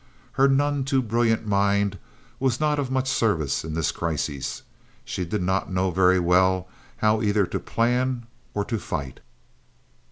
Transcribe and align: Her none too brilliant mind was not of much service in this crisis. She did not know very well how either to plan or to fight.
Her 0.31 0.47
none 0.47 0.83
too 0.83 1.03
brilliant 1.03 1.45
mind 1.45 1.99
was 2.39 2.59
not 2.59 2.79
of 2.79 2.89
much 2.89 3.07
service 3.07 3.63
in 3.63 3.75
this 3.75 3.91
crisis. 3.91 4.63
She 5.05 5.25
did 5.25 5.43
not 5.43 5.71
know 5.71 5.91
very 5.91 6.19
well 6.19 6.67
how 6.97 7.21
either 7.21 7.45
to 7.45 7.59
plan 7.59 8.25
or 8.55 8.65
to 8.65 8.79
fight. 8.79 9.19